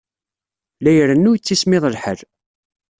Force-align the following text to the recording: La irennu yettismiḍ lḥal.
La 0.83 0.91
irennu 0.99 1.31
yettismiḍ 1.33 1.83
lḥal. 1.89 2.19